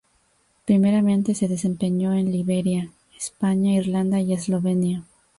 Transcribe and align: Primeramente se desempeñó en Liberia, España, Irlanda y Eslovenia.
Primeramente 0.65 1.35
se 1.35 1.47
desempeñó 1.47 2.11
en 2.13 2.31
Liberia, 2.31 2.89
España, 3.15 3.73
Irlanda 3.75 4.19
y 4.19 4.33
Eslovenia. 4.33 5.03